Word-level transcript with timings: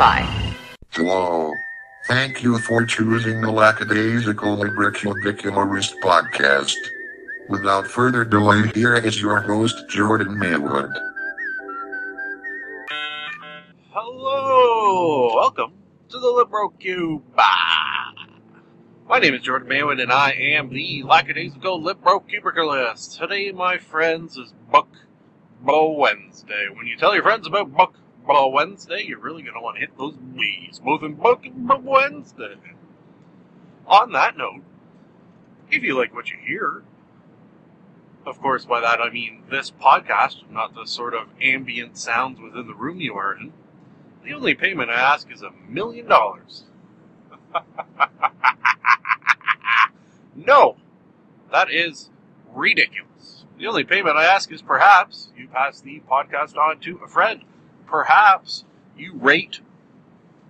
Wi-Fi. 0.00 0.56
Hello. 0.92 1.52
Thank 2.06 2.42
you 2.42 2.58
for 2.58 2.86
choosing 2.86 3.42
the 3.42 3.50
Lackadaisical 3.50 4.56
Librocubicularist 4.56 6.00
podcast. 6.00 6.74
Without 7.50 7.86
further 7.86 8.24
delay, 8.24 8.70
here 8.74 8.94
is 8.94 9.20
your 9.20 9.40
host, 9.40 9.76
Jordan 9.90 10.38
Maywood. 10.38 10.90
Hello, 13.90 15.34
welcome 15.34 15.74
to 16.08 16.18
the 16.18 16.28
Libro 16.28 16.70
Cube. 16.70 17.22
My 19.06 19.18
name 19.18 19.34
is 19.34 19.42
Jordan 19.42 19.68
Maywood, 19.68 20.00
and 20.00 20.10
I 20.10 20.32
am 20.32 20.70
the 20.70 21.02
Lackadaisical 21.02 21.82
Librocubicularist. 21.82 23.18
Today, 23.18 23.52
my 23.52 23.76
friends, 23.76 24.38
is 24.38 24.54
Book 24.72 24.88
Bwednesday. 25.62 26.74
When 26.74 26.86
you 26.86 26.96
tell 26.96 27.12
your 27.12 27.22
friends 27.22 27.46
about 27.46 27.76
Book 27.76 27.96
Bwednesday, 28.26 29.06
you're 29.06 29.18
really 29.18 29.42
going 29.42 29.54
to 29.54 29.60
want 29.60 29.76
to 29.76 29.80
hit 29.80 29.96
those 29.96 30.14
B's, 30.14 30.78
both 30.78 31.02
in 31.02 31.12
and 31.12 31.18
Book 31.20 31.46
Wednesday. 31.82 32.56
On 33.86 34.12
that 34.12 34.36
note, 34.36 34.62
if 35.70 35.82
you 35.82 35.96
like 35.96 36.14
what 36.14 36.30
you 36.30 36.36
hear, 36.38 36.82
of 38.26 38.40
course, 38.40 38.64
by 38.64 38.80
that 38.80 39.00
I 39.00 39.10
mean 39.10 39.42
this 39.50 39.70
podcast, 39.70 40.50
not 40.50 40.74
the 40.74 40.86
sort 40.86 41.14
of 41.14 41.28
ambient 41.40 41.96
sounds 41.98 42.40
within 42.40 42.66
the 42.66 42.74
room 42.74 43.00
you 43.00 43.14
are 43.14 43.34
in. 43.34 43.52
The 44.24 44.34
only 44.34 44.54
payment 44.54 44.90
I 44.90 45.00
ask 45.00 45.30
is 45.32 45.42
a 45.42 45.50
million 45.68 46.06
dollars. 46.06 46.64
No, 50.46 50.76
that 51.52 51.70
is 51.70 52.08
ridiculous. 52.54 53.44
The 53.58 53.66
only 53.66 53.84
payment 53.84 54.16
I 54.16 54.24
ask 54.24 54.50
is 54.50 54.62
perhaps 54.62 55.28
you 55.36 55.48
pass 55.48 55.80
the 55.80 56.00
podcast 56.10 56.56
on 56.56 56.78
to 56.80 56.98
a 57.04 57.08
friend. 57.08 57.42
Perhaps 57.90 58.64
you 58.96 59.14
rate, 59.14 59.60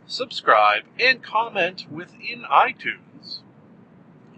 subscribe, 0.06 0.82
and 0.98 1.22
comment 1.22 1.86
within 1.90 2.42
iTunes 2.42 3.40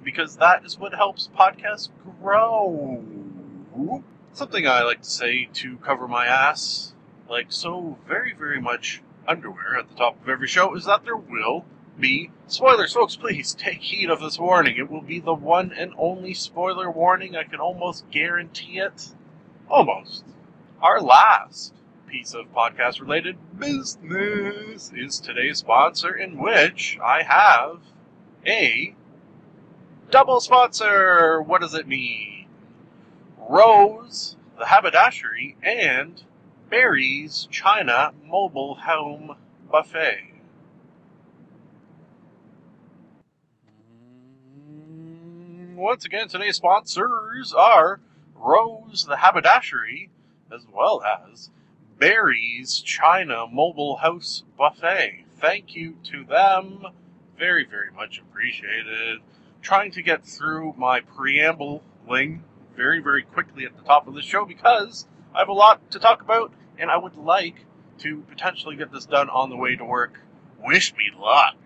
because 0.05 0.37
that 0.37 0.65
is 0.65 0.79
what 0.79 0.95
helps 0.95 1.29
podcasts 1.37 1.89
grow. 2.21 3.03
Something 4.33 4.69
I 4.69 4.83
like 4.83 5.03
to 5.03 5.11
say 5.11 5.49
to 5.55 5.79
cover 5.79 6.07
my 6.07 6.27
ass, 6.27 6.95
like 7.29 7.47
so 7.49 7.99
very, 8.07 8.35
very 8.35 8.61
much 8.61 9.03
underwear 9.27 9.77
at 9.77 9.89
the 9.89 9.97
top 9.97 10.23
of 10.23 10.29
every 10.29 10.47
show, 10.47 10.75
is 10.77 10.85
that 10.85 11.05
there 11.05 11.17
will 11.17 11.65
be 11.99 12.31
spoilers. 12.47 12.93
Folks, 12.93 13.17
please 13.17 13.53
take 13.53 13.81
heed 13.81 14.11
of 14.11 14.21
this 14.21 14.39
warning. 14.39 14.77
It 14.77 14.89
will 14.89 15.03
be 15.03 15.19
the 15.19 15.35
one 15.35 15.73
and 15.73 15.93
only 15.99 16.35
spoiler 16.35 16.89
warning. 16.89 17.35
I 17.35 17.43
can 17.43 17.59
almost 17.59 18.09
guarantee 18.13 18.79
it. 18.79 19.09
Almost. 19.69 20.25
Our 20.81 21.01
last 21.01 21.75
piece 22.13 22.35
of 22.35 22.53
podcast 22.53 23.01
related 23.01 23.39
business 23.59 24.93
is 24.95 25.19
today's 25.19 25.57
sponsor, 25.57 26.15
in 26.15 26.37
which 26.37 26.99
I 27.03 27.23
have 27.23 27.81
a 28.47 28.95
double 30.11 30.43
sponsor. 30.43 31.41
What 31.41 31.63
does 31.63 31.73
it 31.73 31.89
mean? 31.89 32.49
Rose, 33.39 34.37
the 34.59 34.67
haberdashery, 34.67 35.57
and 35.63 36.23
Barry's 36.69 37.49
China 37.51 38.13
Mobile 38.27 38.75
Home 38.75 39.35
Buffet. 39.71 40.35
Once 45.75 46.05
again, 46.05 46.29
today's 46.29 46.57
sponsors 46.57 47.55
are 47.57 48.01
Rose 48.37 49.07
the 49.09 49.17
Haberdashery, 49.17 50.11
as 50.55 50.67
well 50.71 51.03
as 51.03 51.49
Barry's 51.99 52.81
China 52.81 53.47
Mobile 53.47 53.97
House 53.97 54.43
Buffet. 54.59 55.25
Thank 55.41 55.75
you 55.75 55.97
to 56.05 56.25
them. 56.25 56.87
Very, 57.39 57.65
very 57.65 57.91
much 57.91 58.21
appreciated. 58.21 59.21
Trying 59.61 59.93
to 59.93 60.03
get 60.03 60.25
through 60.25 60.75
my 60.77 61.01
preambling 61.01 62.43
very, 62.77 63.01
very 63.01 63.23
quickly 63.23 63.65
at 63.65 63.77
the 63.77 63.83
top 63.83 64.07
of 64.09 64.15
the 64.15 64.23
show 64.23 64.45
because 64.45 65.07
I 65.35 65.39
have 65.41 65.49
a 65.49 65.53
lot 65.53 65.91
to 65.93 65.99
talk 65.99 66.23
about 66.23 66.53
and 66.79 66.91
I 66.91 66.97
would 66.97 67.17
like 67.17 67.65
to 67.99 68.23
potentially 68.23 68.77
get 68.77 68.93
this 68.93 69.07
done 69.07 69.29
on 69.29 69.51
the 69.51 69.57
way 69.57 69.77
to 69.77 69.85
work. 69.85 70.21
Wish 70.65 70.95
me 70.95 71.11
luck. 71.17 71.57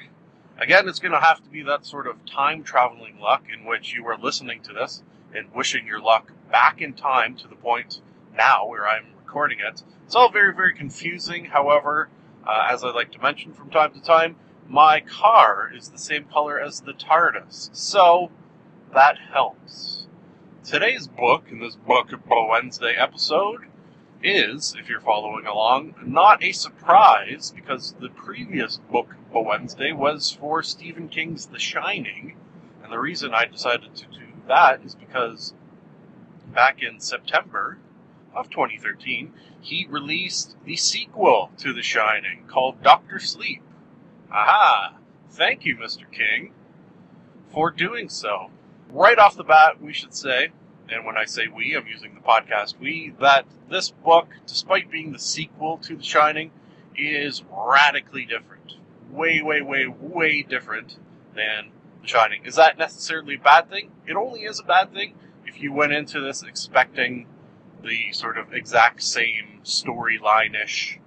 Again, 0.59 0.88
it's 0.88 0.98
going 0.98 1.12
to 1.12 1.20
have 1.20 1.42
to 1.42 1.50
be 1.50 1.62
that 1.62 1.84
sort 1.84 2.06
of 2.06 2.25
time 2.25 2.62
traveling 2.62 3.19
luck 3.20 3.44
in 3.53 3.65
which 3.65 3.94
you 3.94 4.06
are 4.06 4.19
listening 4.19 4.62
to 4.62 4.72
this 4.72 5.03
and 5.34 5.53
wishing 5.54 5.86
your 5.86 6.00
luck 6.00 6.32
back 6.50 6.81
in 6.81 6.94
time 6.94 7.36
to 7.36 7.48
the 7.48 7.56
point 7.56 8.00
now 8.34 8.66
where 8.66 8.88
I'm 8.88 9.16
recording 9.26 9.59
it. 9.59 9.82
It's 10.04 10.14
all 10.14 10.31
very, 10.31 10.54
very 10.54 10.72
confusing. 10.72 11.47
However, 11.47 12.09
uh, 12.47 12.69
as 12.70 12.84
I 12.84 12.92
like 12.92 13.10
to 13.10 13.20
mention 13.20 13.53
from 13.53 13.70
time 13.70 13.92
to 13.92 14.00
time, 14.00 14.37
my 14.69 15.00
car 15.00 15.69
is 15.75 15.88
the 15.88 15.98
same 15.98 16.26
color 16.26 16.60
as 16.60 16.81
the 16.81 16.92
TARDIS, 16.92 17.70
so 17.72 18.31
that 18.94 19.19
helps. 19.32 20.06
Today's 20.62 21.09
book, 21.09 21.47
in 21.50 21.59
this 21.59 21.75
Book 21.75 22.12
of 22.12 22.20
Wednesday 22.28 22.94
episode, 22.97 23.66
is, 24.22 24.76
if 24.78 24.88
you're 24.88 25.00
following 25.00 25.44
along, 25.44 25.97
not 26.04 26.44
a 26.44 26.53
surprise 26.53 27.53
because 27.54 27.97
the 27.98 28.10
previous 28.10 28.76
book 28.76 29.16
Wednesday 29.34 29.91
was 29.91 30.31
for 30.31 30.62
Stephen 30.62 31.09
King's 31.09 31.47
The 31.47 31.59
Shining. 31.59 32.36
And 32.84 32.92
the 32.92 33.00
reason 33.00 33.34
I 33.34 33.47
decided 33.47 33.97
to 33.97 34.06
do 34.06 34.26
that 34.47 34.82
is 34.84 34.94
because 34.94 35.53
back 36.54 36.81
in 36.81 37.00
September 37.00 37.78
of 38.36 38.50
2013, 38.50 39.32
he 39.60 39.86
released 39.88 40.56
the 40.64 40.76
sequel 40.76 41.50
to 41.58 41.72
The 41.72 41.82
Shining 41.82 42.44
called 42.47 42.82
Doctor 42.82 43.19
Sleep. 43.19 43.62
Aha! 44.30 44.94
Thank 45.30 45.64
you, 45.64 45.76
Mr. 45.76 46.10
King, 46.10 46.52
for 47.48 47.70
doing 47.70 48.08
so. 48.08 48.50
Right 48.91 49.19
off 49.19 49.36
the 49.36 49.44
bat, 49.44 49.80
we 49.80 49.92
should 49.92 50.14
say 50.14 50.50
and 50.88 51.04
when 51.04 51.16
I 51.16 51.24
say 51.24 51.48
we, 51.48 51.76
I'm 51.76 51.86
using 51.86 52.14
the 52.14 52.20
podcast 52.20 52.78
we, 52.78 53.12
that 53.20 53.44
this 53.69 53.91
book, 53.91 54.28
despite 54.47 54.91
being 54.91 55.12
the 55.12 55.18
sequel 55.18 55.78
to 55.78 55.97
The 55.97 56.03
Shining, 56.03 56.50
is 56.97 57.42
radically 57.50 58.24
different. 58.24 58.74
Way, 59.10 59.42
way, 59.42 59.62
way, 59.62 59.86
way 59.86 60.42
different 60.42 60.97
than 61.34 61.70
The 62.03 62.08
Shining. 62.08 62.44
Is 62.44 62.56
that 62.56 62.78
necessarily 62.78 63.34
a 63.34 63.41
bad 63.41 63.68
thing? 63.68 63.91
It 64.06 64.14
only 64.14 64.42
is 64.42 64.60
a 64.60 64.64
bad 64.64 64.92
thing 64.92 65.14
if 65.44 65.60
you 65.60 65.72
went 65.72 65.92
into 65.92 66.20
this 66.20 66.42
expecting 66.42 67.26
the 67.82 68.12
sort 68.12 68.38
of 68.38 68.53
exact 68.53 69.03
same 69.03 69.60
storyline 69.64 70.54
ish 70.60 70.98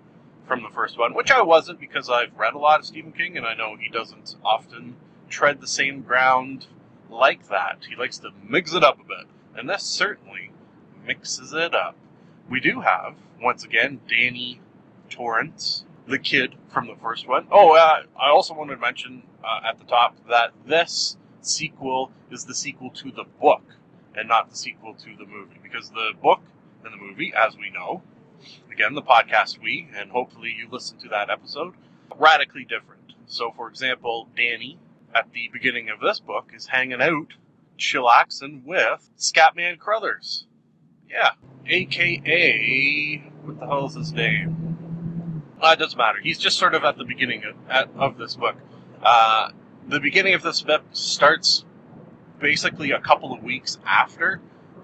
from 0.48 0.64
the 0.64 0.70
first 0.70 0.98
one, 0.98 1.14
which 1.14 1.32
I 1.32 1.42
wasn't 1.42 1.80
because 1.80 2.10
I've 2.10 2.38
read 2.38 2.54
a 2.54 2.60
lot 2.60 2.80
of 2.80 2.86
Stephen 2.86 3.12
King 3.12 3.38
and 3.38 3.46
I 3.46 3.54
know 3.54 3.76
he 3.80 3.90
doesn't 3.90 4.36
often 4.44 4.96
tread 5.30 5.62
the 5.62 5.68
same 5.68 6.02
ground 6.02 6.68
like 7.10 7.50
that. 7.50 7.80
He 7.88 7.96
likes 7.96 8.18
to 8.20 8.32
mix 8.48 8.74
it 8.74 8.84
up 8.84 9.00
a 9.00 9.04
bit 9.04 9.28
and 9.56 9.70
this 9.70 9.84
certainly 9.84 10.52
mixes 11.06 11.54
it 11.54 11.76
up. 11.76 11.96
We 12.50 12.60
do 12.60 12.82
have, 12.82 13.16
once 13.42 13.64
again, 13.64 14.00
Danny 14.08 14.60
Torrance, 15.10 15.86
the 16.08 16.18
kid 16.18 16.56
from 16.70 16.88
the 16.88 16.96
first 16.96 17.28
one. 17.28 17.48
Oh, 17.52 17.76
uh, 17.76 18.04
I 18.20 18.30
also 18.30 18.54
wanted 18.54 18.76
to 18.76 18.82
mention 18.82 19.24
uh, 19.44 19.68
at 19.68 19.78
the 19.78 19.86
top 19.86 20.16
that 20.30 20.52
this 20.66 21.18
sequel 21.42 22.12
is 22.32 22.46
the 22.46 22.56
sequel 22.56 22.90
to 22.92 23.12
the 23.12 23.26
book 23.40 23.62
and 24.16 24.28
not 24.28 24.50
the 24.50 24.56
sequel 24.56 24.96
to 24.96 25.16
the 25.16 25.26
movie, 25.26 25.60
because 25.62 25.92
the 25.92 26.12
book 26.22 26.42
and 26.84 26.94
the 26.94 26.98
movie, 26.98 27.34
as 27.36 27.58
we 27.58 27.70
know, 27.70 28.02
again, 28.72 28.94
the 28.94 29.02
podcast 29.02 29.62
we, 29.62 29.90
and 29.96 30.12
hopefully 30.12 30.54
you 30.58 30.68
listen 30.72 30.98
to 31.00 31.10
that 31.10 31.30
episode, 31.30 31.74
radically 32.18 32.64
different. 32.64 33.14
So, 33.28 33.52
for 33.56 33.68
example, 33.68 34.28
Danny, 34.36 34.78
at 35.14 35.32
the 35.34 35.50
beginning 35.52 35.90
of 35.90 36.00
this 36.00 36.20
book, 36.20 36.52
is 36.56 36.68
hanging 36.68 37.02
out 37.02 37.34
chillaxing 37.78 38.64
with 38.66 39.10
Scatman 39.18 39.80
Crothers. 39.80 40.46
Yeah. 41.10 41.32
AKA, 41.66 43.32
what 43.44 43.60
the 43.60 43.66
hell 43.66 43.86
is 43.86 43.96
his 43.96 44.14
name? 44.14 45.44
Uh, 45.62 45.72
it 45.74 45.80
doesn't 45.80 45.98
matter. 45.98 46.20
He's 46.22 46.40
just 46.40 46.58
sort 46.58 46.74
of 46.74 46.84
at 46.84 46.98
the 46.98 47.04
beginning 47.04 47.44
of, 47.44 47.56
at, 47.70 47.90
of 47.96 48.18
this 48.18 48.36
book. 48.36 48.56
Uh, 49.04 49.50
the 49.88 50.00
beginning 50.00 50.34
of 50.34 50.42
this 50.42 50.62
book 50.62 50.84
starts 50.92 51.66
basically 52.40 52.92
a 52.92 53.00
couple 53.00 53.34
of 53.34 53.44
weeks 53.44 53.78
after 53.86 54.40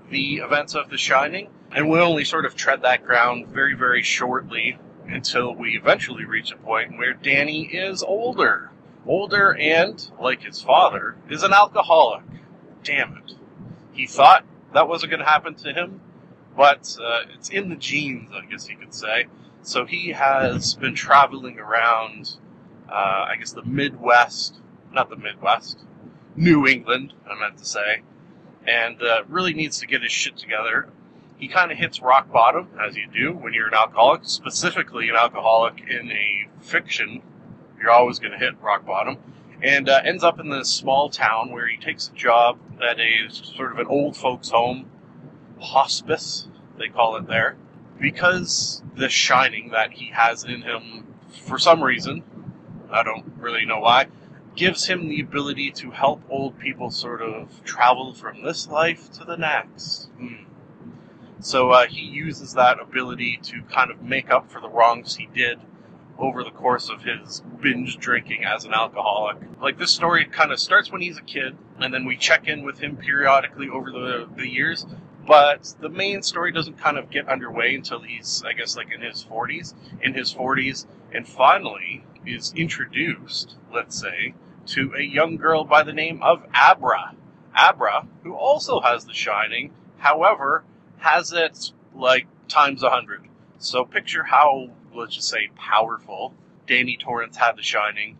the 0.10 0.38
events 0.38 0.76
of 0.76 0.90
The 0.90 0.98
Shining, 0.98 1.50
and 1.72 1.90
we 1.90 2.00
only 2.00 2.24
sort 2.24 2.46
of 2.46 2.56
tread 2.56 2.82
that 2.84 3.06
ground 3.06 3.48
very, 3.48 3.74
very 3.74 4.04
shortly 4.04 4.78
until 5.08 5.54
we 5.54 5.78
eventually 5.78 6.26
reach 6.26 6.52
a 6.52 6.58
point 6.58 6.98
where 6.98 7.14
Danny 7.14 7.64
is 7.64 8.04
older. 8.04 8.72
Older 9.06 9.56
and, 9.56 10.10
like 10.20 10.42
his 10.42 10.62
father, 10.62 11.16
is 11.30 11.44
an 11.44 11.54
alcoholic 11.54 12.24
damn 12.86 13.18
it. 13.18 13.34
He 13.92 14.08
thought 14.08 14.46
that 14.74 14.88
wasn't 14.88 15.12
going 15.12 15.20
to 15.20 15.26
happen 15.26 15.56
to 15.56 15.74
him, 15.74 16.00
but 16.56 16.96
uh, 17.02 17.22
it's 17.34 17.50
in 17.50 17.70
the 17.70 17.76
genes, 17.76 18.30
I 18.34 18.46
guess 18.46 18.70
you 18.70 18.78
could 18.78 18.94
say. 18.94 19.26
So 19.62 19.86
he 19.86 20.12
has 20.12 20.76
been 20.76 20.96
traveling 20.96 21.60
around, 21.60 22.38
uh, 22.88 23.26
I 23.30 23.36
guess, 23.38 23.52
the 23.52 23.64
Midwest, 23.64 24.60
not 24.94 25.10
the 25.10 25.18
Midwest, 25.18 25.80
New 26.36 26.68
England, 26.68 27.14
I 27.30 27.40
meant 27.40 27.58
to 27.58 27.66
say, 27.66 28.04
and 28.68 29.02
uh, 29.02 29.24
really 29.28 29.54
needs 29.54 29.80
to 29.80 29.88
get 29.88 30.02
his 30.02 30.12
shit 30.12 30.38
together. 30.38 30.88
He 31.38 31.48
kind 31.48 31.72
of 31.72 31.78
hits 31.78 32.02
rock 32.02 32.32
bottom, 32.32 32.70
as 32.82 32.96
you 32.96 33.08
do 33.08 33.34
when 33.34 33.54
you're 33.54 33.68
an 33.68 33.74
alcoholic, 33.74 34.22
specifically 34.24 35.10
an 35.10 35.16
alcoholic 35.16 35.82
in 35.82 36.12
a 36.12 36.48
fiction 36.62 37.22
you're 37.86 37.92
always 37.92 38.20
going 38.20 38.32
to 38.32 38.38
hit 38.38 38.60
rock 38.62 38.86
bottom. 38.86 39.18
And 39.62 39.88
uh, 39.88 40.02
ends 40.04 40.24
up 40.24 40.40
in 40.40 40.50
this 40.50 40.70
small 40.70 41.10
town 41.10 41.52
where 41.52 41.68
he 41.68 41.78
takes 41.78 42.10
a 42.10 42.14
job 42.14 42.58
at 42.82 43.00
a 43.00 43.30
sort 43.30 43.72
of 43.72 43.80
an 43.80 43.88
old 43.88 44.18
folks' 44.18 44.50
home, 44.50 44.90
hospice, 45.60 46.48
they 46.78 46.90
call 46.90 47.16
it 47.16 47.28
there, 47.28 47.56
because 48.00 48.84
the 48.96 49.08
shining 49.08 49.70
that 49.70 49.92
he 49.92 50.12
has 50.14 50.44
in 50.44 50.62
him, 50.62 51.06
for 51.30 51.58
some 51.58 51.84
reason, 51.84 52.24
I 52.92 53.04
don't 53.04 53.34
really 53.38 53.66
know 53.66 53.80
why, 53.80 54.08
gives 54.56 54.86
him 54.88 55.10
the 55.10 55.20
ability 55.20 55.72
to 55.72 55.92
help 55.92 56.22
old 56.30 56.58
people 56.60 56.90
sort 56.90 57.22
of 57.22 57.64
travel 57.64 58.14
from 58.14 58.44
this 58.44 58.68
life 58.68 59.12
to 59.12 59.24
the 59.24 59.36
next. 59.36 60.10
Hmm. 60.18 60.46
So 61.40 61.72
uh, 61.72 61.88
he 61.88 62.02
uses 62.02 62.54
that 62.54 62.80
ability 62.80 63.40
to 63.44 63.62
kind 63.64 63.92
of 63.92 64.02
make 64.02 64.32
up 64.32 64.50
for 64.50 64.62
the 64.62 64.70
wrongs 64.70 65.16
he 65.16 65.28
did 65.34 65.60
over 66.18 66.44
the 66.44 66.52
course 66.52 66.90
of 66.90 67.04
his 67.04 67.44
binge 67.62 67.98
drinking 67.98 68.46
as 68.46 68.64
an 68.66 68.74
alcoholic. 68.74 69.38
Like 69.62 69.78
this 69.78 69.92
story 69.92 70.26
kind 70.26 70.52
of 70.52 70.60
starts 70.60 70.92
when 70.92 71.02
he's 71.02 71.18
a 71.18 71.22
kid, 71.22 71.58
and 71.80 71.94
then 71.94 72.06
we 72.06 72.16
check 72.16 72.48
in 72.48 72.64
with 72.64 72.80
him 72.80 72.96
periodically 72.96 73.70
over 73.70 73.92
the, 73.92 74.28
the 74.36 74.48
years. 74.48 74.86
But 75.28 75.74
the 75.80 75.90
main 75.90 76.22
story 76.22 76.52
doesn't 76.52 76.78
kind 76.78 76.98
of 76.98 77.10
get 77.10 77.28
underway 77.28 77.76
until 77.76 78.00
he's, 78.00 78.44
I 78.46 78.54
guess, 78.54 78.78
like 78.78 78.94
in 78.94 79.02
his 79.02 79.26
40s. 79.26 79.74
In 80.02 80.14
his 80.14 80.34
40s, 80.34 80.86
and 81.12 81.28
finally 81.28 82.04
is 82.26 82.54
introduced, 82.56 83.56
let's 83.74 84.00
say, 84.00 84.34
to 84.68 84.94
a 84.98 85.02
young 85.02 85.38
girl 85.38 85.64
by 85.64 85.84
the 85.84 85.94
name 85.94 86.22
of 86.24 86.44
Abra. 86.54 87.16
Abra, 87.56 88.08
who 88.24 88.34
also 88.34 88.82
has 88.82 89.06
The 89.06 89.14
Shining, 89.14 89.72
however, 89.98 90.64
has 90.98 91.32
it 91.32 91.72
like 91.94 92.28
times 92.48 92.84
a 92.84 92.90
hundred. 92.90 93.28
So 93.58 93.86
picture 93.86 94.24
how, 94.24 94.70
let's 94.94 95.16
just 95.16 95.30
say, 95.30 95.50
powerful 95.56 96.34
Danny 96.68 96.98
Torrance 96.98 97.38
had 97.38 97.56
The 97.56 97.64
Shining 97.64 98.18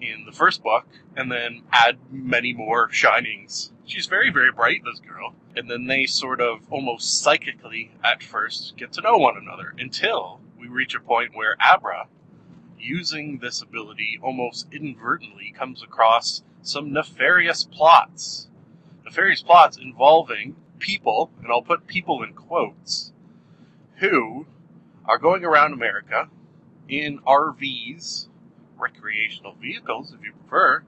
in 0.00 0.24
the 0.24 0.32
first 0.32 0.62
book, 0.62 0.86
and 1.16 1.30
then 1.30 1.62
add 1.72 1.98
many 2.10 2.52
more 2.52 2.88
Shinings. 2.90 3.72
She's 3.86 4.06
very, 4.06 4.30
very 4.30 4.52
bright, 4.52 4.82
this 4.84 5.00
girl. 5.00 5.34
And 5.56 5.70
then 5.70 5.86
they 5.86 6.06
sort 6.06 6.40
of 6.40 6.60
almost 6.70 7.20
psychically, 7.22 7.92
at 8.02 8.22
first, 8.22 8.76
get 8.76 8.92
to 8.94 9.00
know 9.00 9.16
one 9.16 9.36
another 9.36 9.74
until 9.78 10.40
we 10.58 10.68
reach 10.68 10.94
a 10.94 11.00
point 11.00 11.34
where 11.34 11.56
Abra 11.60 12.08
using 12.84 13.38
this 13.38 13.62
ability 13.62 14.18
almost 14.22 14.66
inadvertently 14.72 15.52
comes 15.56 15.82
across 15.82 16.42
some 16.62 16.92
nefarious 16.92 17.64
plots. 17.64 18.48
Nefarious 19.04 19.42
plots 19.42 19.76
involving 19.76 20.56
people, 20.78 21.30
and 21.42 21.50
I'll 21.50 21.62
put 21.62 21.86
people 21.86 22.22
in 22.22 22.34
quotes, 22.34 23.12
who 23.96 24.46
are 25.06 25.18
going 25.18 25.44
around 25.44 25.72
America 25.72 26.28
in 26.88 27.20
RVs, 27.20 28.28
recreational 28.78 29.54
vehicles 29.54 30.12
if 30.12 30.24
you 30.24 30.32
prefer, 30.32 30.82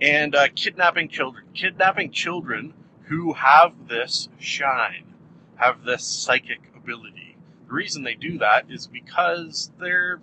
and 0.00 0.34
uh, 0.34 0.48
kidnapping 0.54 1.08
children. 1.08 1.44
Kidnapping 1.54 2.12
children 2.12 2.74
who 3.04 3.32
have 3.32 3.88
this 3.88 4.28
shine, 4.38 5.14
have 5.56 5.84
this 5.84 6.04
psychic 6.04 6.60
ability. 6.76 7.36
The 7.66 7.72
reason 7.72 8.02
they 8.02 8.14
do 8.14 8.38
that 8.38 8.66
is 8.70 8.86
because 8.86 9.70
they're 9.80 10.20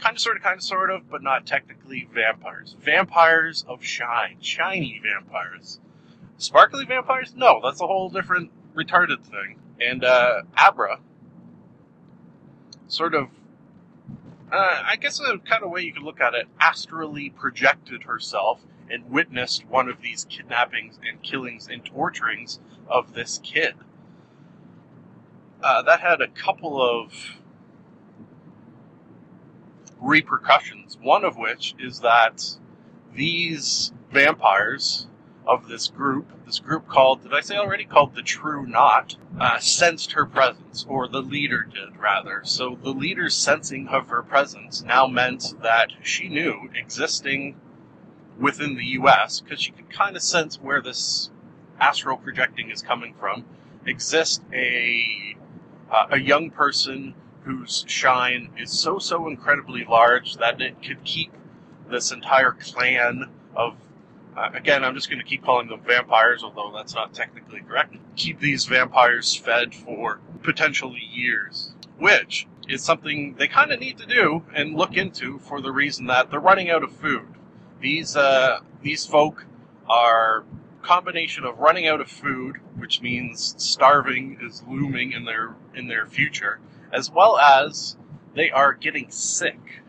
kind 0.00 0.16
of, 0.16 0.20
sort 0.20 0.36
of, 0.36 0.42
kind 0.42 0.56
of, 0.56 0.62
sort 0.62 0.90
of, 0.90 1.10
but 1.10 1.22
not 1.22 1.46
technically 1.46 2.08
vampires. 2.12 2.76
Vampires 2.80 3.64
of 3.68 3.84
shine, 3.84 4.36
shiny 4.40 5.00
vampires. 5.02 5.80
Sparkly 6.38 6.84
vampires? 6.86 7.34
No, 7.36 7.60
that's 7.62 7.80
a 7.80 7.86
whole 7.86 8.08
different 8.08 8.50
retarded 8.74 9.22
thing. 9.22 9.58
And 9.80 10.04
uh, 10.04 10.42
Abra, 10.56 11.00
sort 12.88 13.14
of, 13.14 13.28
uh, 14.52 14.82
I 14.84 14.96
guess 14.96 15.20
a 15.20 15.38
kind 15.38 15.62
of 15.62 15.70
way 15.70 15.82
you 15.82 15.92
could 15.92 16.02
look 16.02 16.20
at 16.20 16.34
it, 16.34 16.46
astrally 16.60 17.30
projected 17.30 18.04
herself 18.04 18.60
and 18.90 19.08
witnessed 19.10 19.66
one 19.68 19.88
of 19.88 20.02
these 20.02 20.24
kidnappings 20.24 20.98
and 21.06 21.22
killings 21.22 21.68
and 21.70 21.84
torturings 21.84 22.58
of 22.88 23.14
this 23.14 23.38
kid. 23.42 23.74
Uh, 25.62 25.82
that 25.82 26.00
had 26.00 26.20
a 26.20 26.28
couple 26.28 26.82
of 26.82 27.36
repercussions. 30.00 30.98
One 31.00 31.24
of 31.24 31.36
which 31.36 31.74
is 31.78 32.00
that 32.00 32.56
these 33.14 33.92
vampires 34.12 35.06
of 35.46 35.68
this 35.68 35.88
group, 35.88 36.26
this 36.46 36.58
group 36.58 36.86
called, 36.88 37.22
did 37.22 37.34
I 37.34 37.40
say 37.40 37.56
already, 37.56 37.84
called 37.84 38.14
the 38.14 38.22
True 38.22 38.66
Knot, 38.66 39.16
uh, 39.38 39.58
sensed 39.58 40.12
her 40.12 40.26
presence, 40.26 40.84
or 40.88 41.08
the 41.08 41.22
leader 41.22 41.62
did, 41.64 41.96
rather. 41.98 42.42
So 42.44 42.78
the 42.82 42.90
leader's 42.90 43.36
sensing 43.36 43.88
of 43.88 44.08
her 44.08 44.22
presence 44.22 44.82
now 44.82 45.06
meant 45.06 45.54
that 45.62 45.88
she 46.02 46.28
knew, 46.28 46.70
existing 46.74 47.56
within 48.38 48.76
the 48.76 48.84
U.S., 48.84 49.40
because 49.40 49.60
she 49.60 49.72
could 49.72 49.90
kind 49.90 50.16
of 50.16 50.22
sense 50.22 50.60
where 50.60 50.80
this 50.80 51.30
astral 51.80 52.16
projecting 52.16 52.70
is 52.70 52.82
coming 52.82 53.14
from, 53.18 53.44
exists 53.86 54.40
a, 54.52 55.36
uh, 55.90 56.06
a 56.10 56.18
young 56.18 56.50
person 56.50 57.14
whose 57.50 57.84
shine 57.88 58.50
is 58.58 58.70
so 58.70 58.98
so 58.98 59.28
incredibly 59.28 59.84
large 59.84 60.36
that 60.36 60.60
it 60.60 60.76
could 60.82 61.02
keep 61.04 61.32
this 61.88 62.12
entire 62.12 62.52
clan 62.52 63.28
of 63.56 63.74
uh, 64.36 64.50
again 64.54 64.84
i'm 64.84 64.94
just 64.94 65.10
going 65.10 65.18
to 65.18 65.24
keep 65.24 65.42
calling 65.42 65.68
them 65.68 65.80
vampires 65.86 66.42
although 66.42 66.72
that's 66.74 66.94
not 66.94 67.12
technically 67.12 67.60
correct. 67.60 67.96
Keep 68.16 68.40
these 68.40 68.66
vampires 68.66 69.34
fed 69.34 69.74
for 69.74 70.20
potentially 70.42 71.02
years 71.12 71.72
which 71.98 72.46
is 72.68 72.82
something 72.82 73.34
they 73.34 73.48
kind 73.48 73.72
of 73.72 73.80
need 73.80 73.98
to 73.98 74.06
do 74.06 74.42
and 74.54 74.76
look 74.76 74.96
into 74.96 75.38
for 75.40 75.60
the 75.60 75.72
reason 75.72 76.06
that 76.06 76.30
they're 76.30 76.40
running 76.40 76.70
out 76.70 76.84
of 76.84 76.92
food. 76.92 77.26
These 77.80 78.16
uh, 78.16 78.60
these 78.82 79.04
folk 79.04 79.44
are 79.88 80.44
combination 80.82 81.44
of 81.44 81.58
running 81.58 81.86
out 81.86 82.00
of 82.00 82.08
food 82.08 82.56
which 82.76 83.02
means 83.02 83.54
starving 83.58 84.38
is 84.40 84.62
looming 84.68 85.12
in 85.12 85.24
their 85.24 85.54
in 85.74 85.88
their 85.88 86.06
future 86.06 86.58
as 86.92 87.10
well 87.10 87.38
as 87.38 87.96
they 88.34 88.50
are 88.50 88.72
getting 88.72 89.10
sick. 89.10 89.82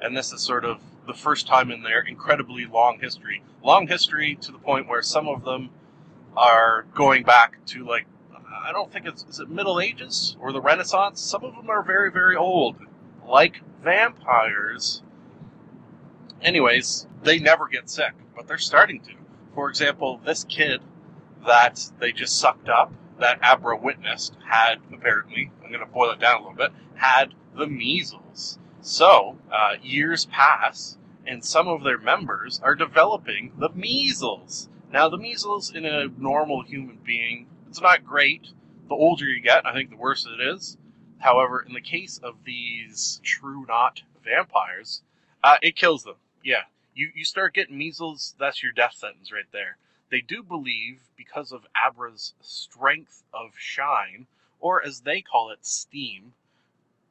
And 0.00 0.16
this 0.16 0.32
is 0.32 0.40
sort 0.42 0.64
of 0.64 0.80
the 1.06 1.14
first 1.14 1.46
time 1.46 1.70
in 1.70 1.82
their 1.82 2.00
incredibly 2.00 2.66
long 2.66 2.98
history. 3.00 3.42
Long 3.62 3.86
history 3.86 4.36
to 4.42 4.52
the 4.52 4.58
point 4.58 4.88
where 4.88 5.02
some 5.02 5.28
of 5.28 5.44
them 5.44 5.70
are 6.36 6.86
going 6.94 7.22
back 7.22 7.64
to 7.66 7.84
like 7.84 8.06
I 8.64 8.72
don't 8.72 8.92
think 8.92 9.06
it's 9.06 9.24
is 9.28 9.40
it 9.40 9.48
Middle 9.48 9.80
Ages 9.80 10.36
or 10.40 10.52
the 10.52 10.60
Renaissance. 10.60 11.20
Some 11.20 11.44
of 11.44 11.54
them 11.54 11.70
are 11.70 11.82
very 11.82 12.10
very 12.10 12.36
old, 12.36 12.76
like 13.26 13.62
vampires. 13.82 15.02
Anyways, 16.42 17.06
they 17.22 17.38
never 17.38 17.68
get 17.68 17.88
sick, 17.88 18.12
but 18.34 18.46
they're 18.46 18.58
starting 18.58 19.00
to. 19.02 19.12
For 19.54 19.70
example, 19.70 20.20
this 20.24 20.44
kid 20.44 20.82
that 21.46 21.90
they 21.98 22.12
just 22.12 22.38
sucked 22.38 22.68
up 22.68 22.92
that 23.18 23.38
Abra 23.42 23.76
witnessed 23.76 24.36
had 24.48 24.76
apparently, 24.92 25.50
I'm 25.62 25.70
going 25.70 25.80
to 25.80 25.86
boil 25.86 26.10
it 26.10 26.20
down 26.20 26.36
a 26.36 26.38
little 26.40 26.56
bit, 26.56 26.72
had 26.94 27.34
the 27.56 27.66
measles. 27.66 28.58
So, 28.80 29.38
uh, 29.50 29.74
years 29.82 30.26
pass, 30.26 30.98
and 31.26 31.44
some 31.44 31.66
of 31.66 31.82
their 31.82 31.98
members 31.98 32.60
are 32.62 32.74
developing 32.74 33.52
the 33.58 33.70
measles. 33.70 34.68
Now, 34.92 35.08
the 35.08 35.18
measles 35.18 35.74
in 35.74 35.84
a 35.84 36.06
normal 36.06 36.62
human 36.62 36.98
being, 37.04 37.48
it's 37.68 37.80
not 37.80 38.04
great. 38.04 38.48
The 38.88 38.94
older 38.94 39.24
you 39.24 39.40
get, 39.40 39.66
I 39.66 39.72
think 39.72 39.90
the 39.90 39.96
worse 39.96 40.26
it 40.26 40.40
is. 40.40 40.76
However, 41.18 41.60
in 41.60 41.72
the 41.72 41.80
case 41.80 42.20
of 42.22 42.44
these 42.44 43.20
true 43.24 43.64
knot 43.66 44.02
vampires, 44.24 45.02
uh, 45.42 45.56
it 45.62 45.74
kills 45.74 46.04
them. 46.04 46.16
Yeah. 46.44 46.62
You, 46.94 47.10
you 47.14 47.24
start 47.24 47.54
getting 47.54 47.76
measles, 47.76 48.34
that's 48.38 48.62
your 48.62 48.72
death 48.72 48.94
sentence 48.94 49.32
right 49.32 49.50
there. 49.52 49.78
They 50.10 50.20
do 50.20 50.42
believe, 50.42 51.00
because 51.16 51.52
of 51.52 51.66
Abra's 51.76 52.34
strength 52.40 53.24
of 53.32 53.52
shine, 53.58 54.26
or 54.60 54.84
as 54.84 55.00
they 55.00 55.20
call 55.20 55.50
it, 55.50 55.66
steam. 55.66 56.32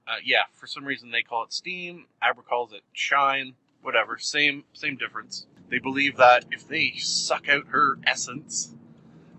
Uh, 0.08 0.18
yeah, 0.24 0.44
for 0.54 0.68
some 0.68 0.86
reason 0.86 1.12
they 1.12 1.22
call 1.24 1.44
it 1.44 1.54
steam. 1.54 2.06
Abra 2.22 2.44
calls 2.44 2.72
it 2.74 2.84
shine. 2.94 3.56
Whatever, 3.82 4.18
same 4.18 4.64
same 4.74 4.96
difference. 4.96 5.46
They 5.70 5.80
believe 5.80 6.18
that 6.18 6.46
if 6.52 6.68
they 6.68 6.94
suck 6.98 7.50
out 7.50 7.68
her 7.68 7.98
essence, 8.06 8.74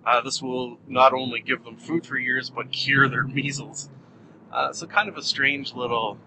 uh, 0.04 0.20
this 0.20 0.42
will 0.42 0.78
not 0.86 1.12
only 1.12 1.40
give 1.40 1.64
them 1.64 1.76
food 1.76 2.06
for 2.06 2.18
years, 2.18 2.50
but 2.50 2.70
cure 2.72 3.08
their 3.08 3.24
measles. 3.24 3.88
Uh, 4.52 4.72
so 4.72 4.86
kind 4.86 5.08
of 5.08 5.16
a 5.16 5.22
strange 5.22 5.74
little 5.74 6.18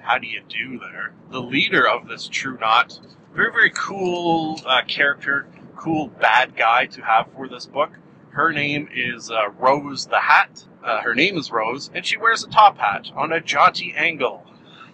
how 0.00 0.18
do 0.18 0.26
you 0.26 0.42
do 0.48 0.78
there. 0.78 1.14
The 1.30 1.42
leader 1.42 1.88
of 1.88 2.06
this 2.06 2.28
True 2.28 2.58
Knot, 2.58 3.00
very 3.34 3.52
very 3.52 3.70
cool 3.70 4.60
uh, 4.66 4.82
character 4.86 5.46
cool 5.76 6.08
bad 6.08 6.56
guy 6.56 6.86
to 6.86 7.02
have 7.02 7.28
for 7.34 7.48
this 7.48 7.66
book. 7.66 7.92
Her 8.30 8.52
name 8.52 8.88
is 8.92 9.30
uh, 9.30 9.50
Rose 9.58 10.06
the 10.06 10.20
Hat. 10.20 10.64
Uh, 10.84 11.00
her 11.00 11.14
name 11.14 11.38
is 11.38 11.50
Rose, 11.50 11.90
and 11.94 12.04
she 12.04 12.16
wears 12.16 12.44
a 12.44 12.48
top 12.48 12.78
hat 12.78 13.10
on 13.14 13.32
a 13.32 13.40
jaunty 13.40 13.94
angle. 13.96 14.46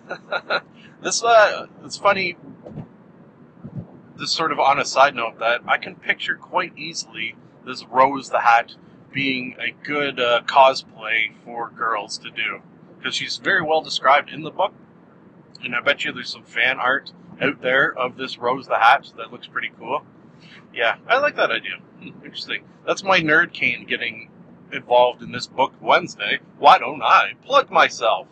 this 1.02 1.22
uh, 1.22 1.66
it's 1.84 1.96
funny. 1.96 2.36
This 4.16 4.32
sort 4.32 4.52
of 4.52 4.60
on 4.60 4.78
a 4.78 4.84
side 4.84 5.14
note 5.14 5.38
that 5.40 5.62
I 5.66 5.78
can 5.78 5.96
picture 5.96 6.36
quite 6.36 6.76
easily 6.78 7.34
this 7.66 7.84
Rose 7.86 8.30
the 8.30 8.40
Hat 8.40 8.74
being 9.12 9.56
a 9.58 9.72
good 9.84 10.20
uh, 10.20 10.42
cosplay 10.46 11.32
for 11.44 11.70
girls 11.70 12.18
to 12.18 12.30
do 12.30 12.62
because 12.98 13.14
she's 13.14 13.38
very 13.38 13.62
well 13.62 13.82
described 13.82 14.30
in 14.30 14.42
the 14.42 14.50
book, 14.50 14.72
and 15.64 15.74
I 15.74 15.80
bet 15.80 16.04
you 16.04 16.12
there's 16.12 16.30
some 16.30 16.44
fan 16.44 16.78
art 16.78 17.12
out 17.40 17.60
there 17.60 17.92
of 17.92 18.16
this 18.16 18.38
Rose 18.38 18.68
the 18.68 18.78
Hat 18.78 19.12
that 19.16 19.32
looks 19.32 19.46
pretty 19.46 19.72
cool. 19.78 20.04
Yeah, 20.72 20.96
I 21.06 21.18
like 21.18 21.36
that 21.36 21.50
idea. 21.50 21.78
Hmm, 22.00 22.24
interesting. 22.24 22.64
That's 22.86 23.04
my 23.04 23.20
nerd 23.20 23.52
cane 23.52 23.86
getting 23.86 24.30
involved 24.72 25.22
in 25.22 25.32
this 25.32 25.46
book 25.46 25.72
Wednesday. 25.80 26.40
Why 26.58 26.78
don't 26.78 27.02
I 27.02 27.32
plug 27.44 27.70
myself? 27.70 28.26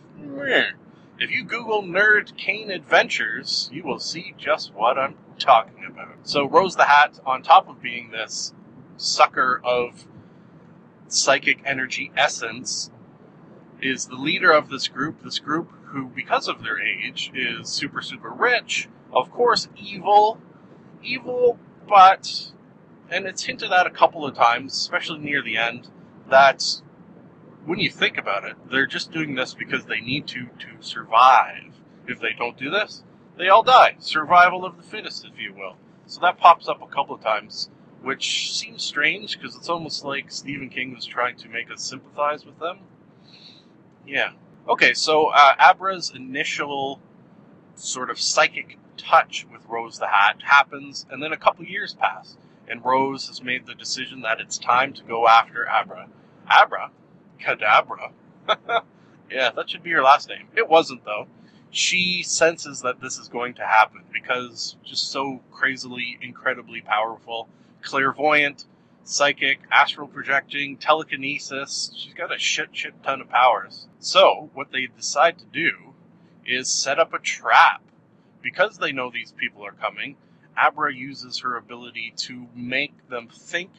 If 1.18 1.30
you 1.30 1.44
Google 1.44 1.82
Nerd 1.82 2.34
Cane 2.38 2.70
Adventures, 2.70 3.68
you 3.72 3.82
will 3.82 3.98
see 3.98 4.34
just 4.38 4.72
what 4.72 4.98
I'm 4.98 5.16
talking 5.38 5.84
about. 5.84 6.16
So, 6.22 6.48
Rose 6.48 6.76
the 6.76 6.84
Hat, 6.84 7.20
on 7.26 7.42
top 7.42 7.68
of 7.68 7.82
being 7.82 8.10
this 8.10 8.54
sucker 8.96 9.60
of 9.62 10.06
psychic 11.08 11.60
energy 11.66 12.10
essence, 12.16 12.90
is 13.82 14.06
the 14.06 14.16
leader 14.16 14.50
of 14.50 14.70
this 14.70 14.88
group. 14.88 15.22
This 15.22 15.38
group, 15.38 15.70
who, 15.86 16.06
because 16.06 16.48
of 16.48 16.62
their 16.62 16.80
age, 16.80 17.30
is 17.34 17.68
super, 17.68 18.00
super 18.00 18.30
rich. 18.30 18.88
Of 19.12 19.30
course, 19.30 19.68
evil. 19.76 20.40
Evil, 21.02 21.58
but. 21.90 22.52
And 23.10 23.26
it's 23.26 23.42
hinted 23.42 23.72
at 23.72 23.88
a 23.88 23.90
couple 23.90 24.24
of 24.24 24.36
times, 24.36 24.72
especially 24.72 25.18
near 25.18 25.42
the 25.42 25.56
end, 25.56 25.88
that 26.28 26.80
when 27.66 27.80
you 27.80 27.90
think 27.90 28.16
about 28.16 28.44
it, 28.44 28.56
they're 28.70 28.86
just 28.86 29.10
doing 29.10 29.34
this 29.34 29.52
because 29.52 29.84
they 29.84 30.00
need 30.00 30.28
to 30.28 30.46
to 30.60 30.80
survive. 30.80 31.74
If 32.06 32.20
they 32.20 32.32
don't 32.38 32.56
do 32.56 32.70
this, 32.70 33.02
they 33.36 33.48
all 33.48 33.62
die. 33.62 33.96
Survival 33.98 34.64
of 34.64 34.76
the 34.76 34.82
fittest, 34.82 35.24
if 35.24 35.38
you 35.38 35.52
will. 35.52 35.76
So 36.06 36.20
that 36.20 36.38
pops 36.38 36.68
up 36.68 36.82
a 36.82 36.86
couple 36.86 37.14
of 37.14 37.20
times, 37.20 37.68
which 38.02 38.56
seems 38.56 38.82
strange 38.82 39.38
because 39.38 39.56
it's 39.56 39.68
almost 39.68 40.04
like 40.04 40.30
Stephen 40.30 40.68
King 40.68 40.94
was 40.94 41.04
trying 41.04 41.36
to 41.38 41.48
make 41.48 41.70
us 41.70 41.82
sympathize 41.82 42.44
with 42.44 42.58
them. 42.58 42.78
Yeah. 44.06 44.32
Okay, 44.68 44.94
so 44.94 45.26
uh, 45.26 45.54
Abra's 45.70 46.12
initial 46.14 47.00
sort 47.80 48.10
of 48.10 48.20
psychic 48.20 48.78
touch 48.96 49.46
with 49.50 49.64
Rose 49.66 49.98
the 49.98 50.08
Hat 50.08 50.42
happens, 50.42 51.06
and 51.10 51.22
then 51.22 51.32
a 51.32 51.36
couple 51.36 51.64
years 51.64 51.94
pass, 51.94 52.36
and 52.68 52.84
Rose 52.84 53.28
has 53.28 53.42
made 53.42 53.66
the 53.66 53.74
decision 53.74 54.20
that 54.22 54.40
it's 54.40 54.58
time 54.58 54.92
to 54.94 55.02
go 55.02 55.26
after 55.26 55.68
Abra. 55.68 56.08
Abra 56.46 56.90
Cadabra. 57.40 58.12
yeah, 59.30 59.50
that 59.50 59.70
should 59.70 59.82
be 59.82 59.90
her 59.92 60.02
last 60.02 60.28
name. 60.28 60.48
It 60.56 60.68
wasn't, 60.68 61.04
though. 61.04 61.26
She 61.70 62.22
senses 62.22 62.82
that 62.82 63.00
this 63.00 63.16
is 63.16 63.28
going 63.28 63.54
to 63.54 63.66
happen 63.66 64.02
because 64.12 64.76
just 64.84 65.10
so 65.10 65.40
crazily, 65.52 66.18
incredibly 66.20 66.80
powerful, 66.80 67.48
clairvoyant, 67.82 68.64
psychic, 69.04 69.60
astral 69.70 70.08
projecting, 70.08 70.76
telekinesis. 70.76 71.92
She's 71.96 72.14
got 72.14 72.34
a 72.34 72.38
shit, 72.38 72.70
shit 72.72 73.00
ton 73.02 73.20
of 73.20 73.28
powers. 73.28 73.86
So, 74.00 74.50
what 74.52 74.72
they 74.72 74.86
decide 74.86 75.38
to 75.38 75.44
do 75.44 75.89
is 76.46 76.70
set 76.70 76.98
up 76.98 77.12
a 77.12 77.18
trap. 77.18 77.82
Because 78.42 78.78
they 78.78 78.92
know 78.92 79.10
these 79.10 79.32
people 79.32 79.64
are 79.64 79.72
coming, 79.72 80.16
Abra 80.56 80.94
uses 80.94 81.40
her 81.40 81.56
ability 81.56 82.12
to 82.16 82.46
make 82.54 83.08
them 83.08 83.28
think 83.28 83.70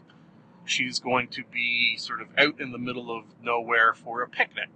she's 0.66 1.00
going 1.00 1.28
to 1.30 1.44
be 1.52 1.98
sort 1.98 2.22
of 2.22 2.28
out 2.38 2.60
in 2.60 2.72
the 2.72 2.78
middle 2.78 3.16
of 3.16 3.26
nowhere 3.42 3.94
for 3.94 4.22
a 4.22 4.30
picnic. 4.30 4.70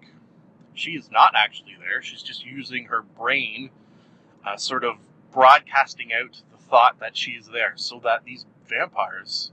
She 0.74 0.92
is 0.92 1.10
not 1.12 1.34
actually 1.36 1.78
there. 1.80 2.02
She's 2.02 2.22
just 2.22 2.46
using 2.46 2.86
her 2.86 3.02
brain, 3.02 3.70
uh, 4.46 4.58
sort 4.58 4.84
of 4.84 4.98
broadcasting 5.32 6.12
out 6.14 6.42
the 6.52 6.58
thought 6.58 7.00
that 7.00 7.16
she's 7.16 7.48
there 7.48 7.74
so 7.76 8.00
that 8.04 8.26
these 8.26 8.46
vampires 8.68 9.52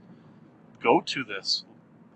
go 0.81 1.01
to 1.01 1.23
this 1.23 1.63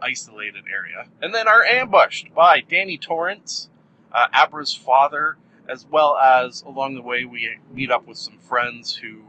isolated 0.02 0.66
area 0.72 1.08
and 1.22 1.34
then 1.34 1.48
are 1.48 1.64
ambushed 1.64 2.34
by 2.34 2.62
Danny 2.62 2.98
Torrance, 2.98 3.70
uh, 4.12 4.28
Abra's 4.34 4.74
father, 4.74 5.38
as 5.70 5.86
well 5.86 6.18
as 6.18 6.62
along 6.64 6.96
the 6.96 7.02
way 7.02 7.26
we 7.26 7.58
meet 7.74 7.92
up 7.92 8.08
with 8.08 8.18
some 8.18 8.38
friends 8.38 8.96
who 8.96 9.22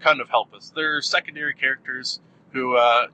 kind 0.00 0.20
of 0.20 0.28
help 0.28 0.54
us. 0.54 0.72
They're 0.74 1.00
secondary 1.02 1.54
characters 1.54 2.20
who 2.52 2.76
uh, 2.76 3.08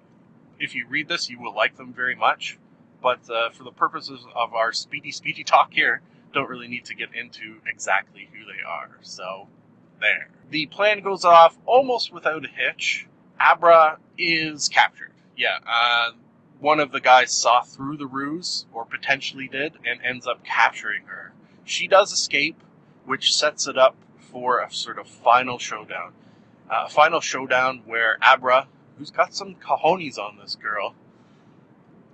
if 0.58 0.74
you 0.74 0.86
read 0.86 1.08
this, 1.08 1.30
you 1.30 1.40
will 1.40 1.54
like 1.54 1.76
them 1.76 1.92
very 1.92 2.14
much. 2.14 2.58
But 3.02 3.28
uh, 3.30 3.50
for 3.50 3.64
the 3.64 3.72
purposes 3.72 4.20
of 4.36 4.54
our 4.54 4.72
speedy, 4.72 5.10
speedy 5.10 5.42
talk 5.42 5.72
here, 5.72 6.02
don't 6.34 6.48
really 6.48 6.68
need 6.68 6.84
to 6.84 6.94
get 6.94 7.14
into 7.14 7.56
exactly 7.66 8.28
who 8.32 8.44
they 8.44 8.62
are. 8.62 8.90
So, 9.00 9.48
there. 10.00 10.28
The 10.50 10.66
plan 10.66 11.00
goes 11.00 11.24
off 11.24 11.56
almost 11.66 12.12
without 12.12 12.44
a 12.44 12.48
hitch. 12.48 13.06
Abra 13.38 13.98
is 14.18 14.68
captured. 14.68 15.12
Yeah, 15.36 15.58
uh, 15.66 16.12
one 16.58 16.80
of 16.80 16.92
the 16.92 17.00
guys 17.00 17.32
saw 17.32 17.62
through 17.62 17.96
the 17.96 18.06
ruse, 18.06 18.66
or 18.72 18.84
potentially 18.84 19.48
did, 19.48 19.74
and 19.86 20.00
ends 20.04 20.26
up 20.26 20.44
capturing 20.44 21.04
her. 21.06 21.32
She 21.70 21.86
does 21.86 22.12
escape, 22.12 22.60
which 23.04 23.32
sets 23.32 23.68
it 23.68 23.78
up 23.78 23.94
for 24.18 24.58
a 24.58 24.72
sort 24.72 24.98
of 24.98 25.06
final 25.06 25.56
showdown. 25.56 26.14
A 26.68 26.74
uh, 26.74 26.88
final 26.88 27.20
showdown 27.20 27.82
where 27.86 28.18
Abra 28.20 28.66
who's 28.98 29.12
got 29.12 29.32
some 29.32 29.54
cojones 29.54 30.18
on 30.18 30.36
this 30.36 30.56
girl, 30.56 30.96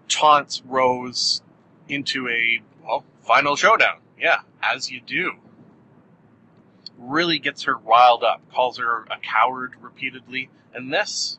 taunts 0.08 0.62
Rose 0.64 1.40
into 1.88 2.28
a, 2.28 2.60
well, 2.84 3.02
final 3.22 3.56
showdown. 3.56 3.96
Yeah, 4.20 4.42
as 4.62 4.90
you 4.90 5.00
do. 5.00 5.32
Really 6.98 7.38
gets 7.38 7.62
her 7.62 7.78
riled 7.78 8.22
up, 8.22 8.42
calls 8.52 8.76
her 8.76 9.04
a 9.10 9.18
coward 9.22 9.72
repeatedly, 9.80 10.50
and 10.74 10.92
this, 10.92 11.38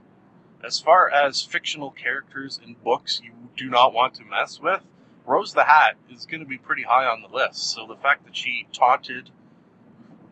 as 0.63 0.79
far 0.79 1.07
as 1.07 1.43
fictional 1.43 1.91
characters 1.91 2.59
in 2.65 2.75
books 2.83 3.21
you 3.23 3.31
do 3.55 3.69
not 3.69 3.93
want 3.93 4.15
to 4.15 4.25
mess 4.25 4.59
with, 4.59 4.81
Rose 5.27 5.53
the 5.53 5.65
Hat 5.65 5.97
is 6.09 6.25
going 6.25 6.39
to 6.39 6.45
be 6.47 6.57
pretty 6.57 6.83
high 6.83 7.05
on 7.05 7.21
the 7.21 7.27
list. 7.27 7.71
So 7.71 7.85
the 7.85 7.97
fact 7.97 8.25
that 8.25 8.35
she 8.35 8.65
taunted 8.71 9.29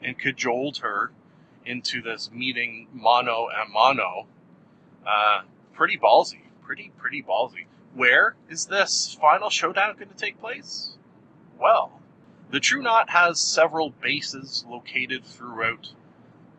and 0.02 0.18
cajoled 0.18 0.78
her 0.78 1.12
into 1.66 2.02
this 2.02 2.32
meeting 2.32 2.88
mono 2.94 3.48
and 3.54 3.72
mono 3.74 4.26
uh, 5.06 5.42
pretty 5.74 5.98
ballsy. 5.98 6.40
Pretty, 6.64 6.92
pretty 6.98 7.22
ballsy. 7.22 7.66
Where 7.94 8.36
is 8.50 8.68
this 8.68 9.18
final 9.20 9.50
showdown 9.50 9.96
going 9.96 10.10
to 10.10 10.16
take 10.16 10.40
place? 10.40 10.98
Well, 11.60 12.00
the 12.50 12.60
True 12.60 12.82
Knot 12.82 13.10
has 13.10 13.40
several 13.40 13.90
bases 13.90 14.66
located 14.68 15.26
throughout 15.26 15.90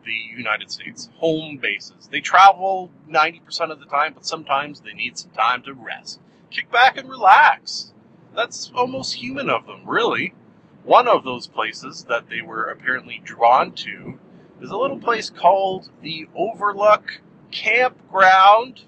the 0.05 0.13
United 0.13 0.71
States, 0.71 1.09
home 1.17 1.57
bases. 1.57 2.07
They 2.09 2.21
travel 2.21 2.91
90% 3.09 3.71
of 3.71 3.79
the 3.79 3.85
time, 3.85 4.13
but 4.13 4.25
sometimes 4.25 4.81
they 4.81 4.93
need 4.93 5.17
some 5.17 5.31
time 5.31 5.63
to 5.63 5.73
rest. 5.73 6.19
Kick 6.49 6.71
back 6.71 6.97
and 6.97 7.09
relax. 7.09 7.93
That's 8.37 8.71
almost 8.75 9.15
human 9.15 9.49
of 9.49 9.65
them, 9.65 9.81
really. 9.83 10.35
One 10.83 11.07
of 11.07 11.23
those 11.23 11.47
places 11.47 12.03
that 12.07 12.29
they 12.29 12.41
were 12.41 12.65
apparently 12.65 13.19
drawn 13.23 13.71
to 13.71 14.19
is 14.61 14.69
a 14.69 14.77
little 14.77 14.99
place 14.99 15.31
called 15.31 15.89
the 16.03 16.27
Overlook 16.35 17.21
campground, 17.49 18.83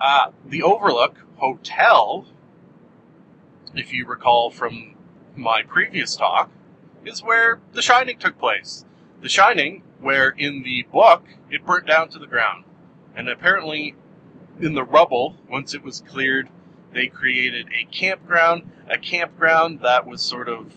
uh, 0.00 0.32
the 0.44 0.60
Overlook 0.60 1.18
Hotel, 1.36 2.26
if 3.76 3.92
you 3.92 4.06
recall 4.06 4.50
from 4.50 4.96
my 5.36 5.62
previous 5.62 6.16
talk, 6.16 6.50
is 7.04 7.22
where 7.22 7.60
The 7.74 7.82
Shining 7.82 8.18
took 8.18 8.40
place. 8.40 8.86
The 9.20 9.28
Shining, 9.28 9.84
where 10.00 10.30
in 10.30 10.64
the 10.64 10.82
book 10.92 11.22
it 11.48 11.64
burnt 11.64 11.86
down 11.86 12.08
to 12.08 12.18
the 12.18 12.26
ground. 12.26 12.64
And 13.14 13.28
apparently, 13.28 13.94
in 14.60 14.74
the 14.74 14.82
rubble, 14.82 15.36
once 15.48 15.74
it 15.74 15.84
was 15.84 16.00
cleared, 16.00 16.48
they 16.92 17.08
created 17.08 17.68
a 17.68 17.84
campground, 17.84 18.70
a 18.88 18.98
campground 18.98 19.80
that 19.80 20.06
was 20.06 20.22
sort 20.22 20.48
of 20.48 20.72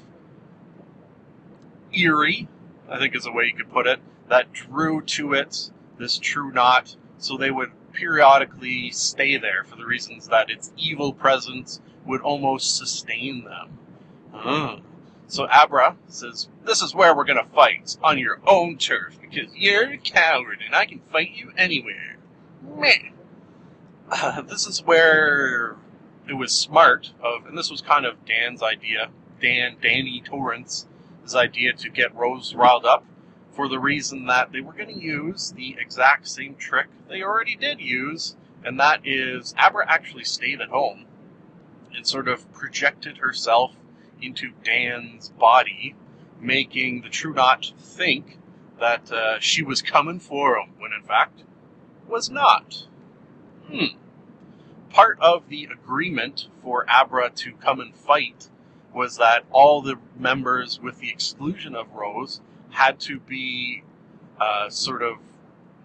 eerie, 1.94 2.48
I 2.90 2.98
think 3.00 3.16
is 3.16 3.26
a 3.26 3.32
way 3.32 3.46
you 3.46 3.56
could 3.56 3.72
put 3.72 3.88
it, 3.88 4.00
that 4.30 4.52
drew 4.54 5.02
to 5.02 5.34
it 5.34 5.72
this 5.98 6.18
true 6.18 6.52
knot, 6.52 6.96
so 7.18 7.38
they 7.38 7.52
would 7.52 7.72
periodically 7.94 8.92
stay 8.92 9.38
there 9.38 9.64
for 9.64 9.76
the 9.76 9.86
reasons 9.86 10.28
that 10.30 10.50
its 10.50 10.72
evil 10.78 11.14
presence 11.14 11.82
would 12.06 12.22
almost 12.22 12.78
sustain 12.78 13.44
them. 13.44 13.78
So 15.28 15.48
Abra 15.50 15.96
says, 16.08 16.50
This 16.66 16.82
is 16.82 16.96
where 16.96 17.16
we're 17.16 17.26
gonna 17.26 17.46
fight, 17.54 17.96
on 18.04 18.18
your 18.18 18.40
own 18.46 18.78
turf, 18.78 19.18
because 19.22 19.54
you're 19.56 19.92
a 19.92 19.98
coward 19.98 20.60
and 20.66 20.76
I 20.76 20.86
can 20.86 21.02
fight 21.12 21.32
you 21.34 21.52
anywhere. 21.58 22.18
Meh. 22.62 23.12
Uh, 24.10 24.42
this 24.50 24.68
is 24.68 24.84
where 24.84 25.78
it 26.28 26.34
was 26.34 26.52
smart 26.52 27.14
of, 27.22 27.46
and 27.46 27.58
this 27.58 27.72
was 27.72 27.82
kind 27.82 28.06
of 28.06 28.26
Dan's 28.26 28.62
idea, 28.64 29.10
Dan, 29.42 29.78
Danny 29.82 30.22
Torrance's 30.24 30.86
idea 31.36 31.74
to 31.74 31.90
get 31.90 32.16
Rose 32.16 32.54
riled 32.54 32.86
up 32.86 33.06
for 33.52 33.68
the 33.68 33.80
reason 33.80 34.28
that 34.28 34.52
they 34.52 34.62
were 34.62 34.74
going 34.74 34.88
to 34.88 35.02
use 35.02 35.52
the 35.52 35.76
exact 35.80 36.28
same 36.28 36.56
trick 36.56 36.88
they 37.10 37.22
already 37.22 37.56
did 37.56 37.82
use, 37.82 38.36
and 38.64 38.80
that 38.80 39.06
is 39.06 39.54
Abra 39.58 39.86
actually 39.90 40.24
stayed 40.24 40.62
at 40.62 40.70
home 40.70 41.06
and 41.94 42.08
sort 42.08 42.28
of 42.28 42.52
projected 42.54 43.18
herself 43.18 43.76
into 44.22 44.52
Dan's 44.64 45.30
body, 45.30 45.96
making 46.40 47.02
the 47.02 47.10
True 47.10 47.34
Knot 47.34 47.74
think 47.78 48.38
that 48.80 49.12
uh, 49.12 49.40
she 49.40 49.64
was 49.64 49.82
coming 49.82 50.20
for 50.20 50.58
him, 50.58 50.70
when 50.80 50.94
in 50.94 51.04
fact 51.04 51.44
was 52.08 52.30
not. 52.30 52.86
Hmm. 53.70 53.98
Part 54.94 55.20
of 55.22 55.48
the 55.48 55.70
agreement 55.72 56.48
for 56.62 56.86
Abra 56.90 57.30
to 57.30 57.54
come 57.54 57.80
and 57.80 57.96
fight 57.96 58.50
was 58.94 59.18
that 59.18 59.46
all 59.52 59.82
the 59.82 59.98
members, 60.18 60.82
with 60.82 61.00
the 61.00 61.10
exclusion 61.10 61.76
of 61.76 61.94
Rose, 61.94 62.42
had 62.72 63.00
to 63.02 63.20
be 63.20 63.84
uh, 64.40 64.70
sort 64.70 65.02
of 65.02 65.18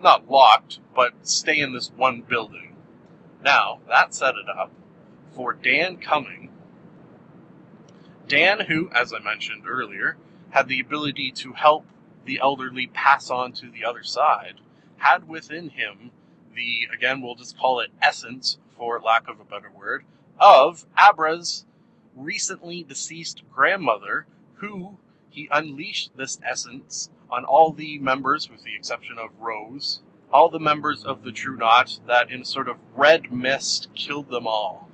not 0.03 0.29
locked, 0.29 0.81
but 0.95 1.13
stay 1.23 1.61
in 1.61 1.73
this 1.73 1.93
one 1.97 2.23
building. 2.23 2.75
Now, 3.45 3.79
that 3.89 4.13
set 4.13 4.35
it 4.35 4.49
up 4.49 4.73
for 5.31 5.53
Dan 5.53 5.99
Cumming. 5.99 6.51
Dan, 8.27 8.61
who, 8.61 8.91
as 8.93 9.13
I 9.13 9.21
mentioned 9.21 9.69
earlier, 9.69 10.17
had 10.51 10.67
the 10.67 10.81
ability 10.81 11.31
to 11.33 11.53
help 11.53 11.87
the 12.25 12.41
elderly 12.43 12.89
pass 12.89 13.31
on 13.31 13.53
to 13.53 13.71
the 13.71 13.85
other 13.85 14.03
side, 14.03 14.55
had 14.97 15.29
within 15.29 15.69
him 15.69 16.11
the, 16.55 16.89
again, 16.93 17.21
we'll 17.21 17.37
just 17.37 17.57
call 17.57 17.79
it 17.79 17.91
essence, 18.03 18.59
for 18.77 19.01
lack 19.01 19.29
of 19.29 19.41
a 19.41 19.45
better 19.45 19.71
word, 19.71 20.05
of 20.39 20.87
Abra's 20.99 21.65
recently 22.15 22.83
deceased 22.83 23.43
grandmother, 23.53 24.27
who 24.57 24.99
he 25.31 25.49
unleashed 25.51 26.17
this 26.17 26.39
essence 26.49 27.11
on 27.31 27.45
all 27.45 27.73
the 27.73 27.99
members, 27.99 28.51
with 28.51 28.63
the 28.63 28.75
exception 28.75 29.19
of 29.19 29.31
Rose, 29.39 30.01
all 30.33 30.49
the 30.49 30.61
members 30.61 31.05
of 31.05 31.23
the 31.23 31.33
True 31.33 31.57
Knot, 31.57 32.01
that 32.07 32.31
in 32.31 32.43
a 32.43 32.45
sort 32.45 32.69
of 32.69 32.77
red 32.95 33.33
mist 33.33 33.89
killed 33.95 34.31
them 34.31 34.47
all. 34.47 34.89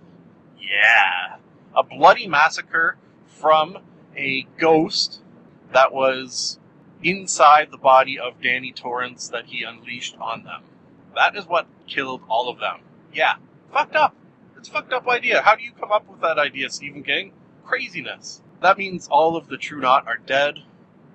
Yeah. 0.58 1.36
A 1.76 1.82
bloody 1.82 2.26
massacre 2.26 2.96
from 3.26 3.78
a 4.16 4.46
ghost 4.58 5.20
that 5.72 5.92
was 5.92 6.58
inside 7.02 7.70
the 7.70 7.78
body 7.78 8.18
of 8.18 8.40
Danny 8.42 8.72
Torrance 8.72 9.28
that 9.28 9.46
he 9.46 9.64
unleashed 9.64 10.16
on 10.20 10.44
them. 10.44 10.62
That 11.14 11.36
is 11.36 11.46
what 11.46 11.66
killed 11.86 12.22
all 12.28 12.48
of 12.48 12.58
them. 12.58 12.80
Yeah. 13.12 13.34
Fucked 13.72 13.96
up. 13.96 14.14
It's 14.58 14.68
a 14.68 14.72
fucked 14.72 14.92
up 14.92 15.08
idea. 15.08 15.40
How 15.40 15.56
do 15.56 15.62
you 15.62 15.72
come 15.72 15.90
up 15.90 16.06
with 16.08 16.20
that 16.20 16.38
idea, 16.38 16.68
Stephen 16.68 17.02
King? 17.02 17.32
Craziness. 17.64 18.42
That 18.60 18.76
means 18.76 19.08
all 19.10 19.34
of 19.34 19.48
the 19.48 19.56
True 19.56 19.80
Knot 19.80 20.06
are 20.06 20.18
dead. 20.18 20.58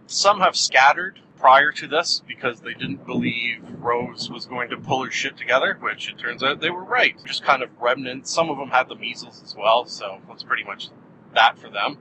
Some 0.08 0.40
have 0.40 0.56
scattered 0.56 1.20
prior 1.38 1.72
to 1.74 1.88
this 1.88 2.24
because 2.28 2.62
they 2.62 2.74
didn't 2.74 3.06
believe 3.06 3.64
Rose 3.80 4.30
was 4.32 4.48
going 4.48 4.72
to 4.72 4.78
pull 4.78 5.06
her 5.06 5.12
shit 5.12 5.38
together, 5.38 5.78
which 5.80 6.10
it 6.10 6.18
turns 6.18 6.42
out 6.42 6.60
they 6.60 6.72
were 6.72 6.84
right. 6.84 7.16
Just 7.26 7.44
kind 7.44 7.62
of 7.62 7.70
remnants. 7.80 8.34
Some 8.34 8.50
of 8.50 8.58
them 8.58 8.70
had 8.70 8.90
the 8.90 8.96
measles 8.96 9.44
as 9.44 9.56
well, 9.56 9.86
so 9.86 10.20
that's 10.28 10.44
pretty 10.44 10.64
much 10.64 10.90
that 11.36 11.60
for 11.60 11.70
them. 11.70 12.00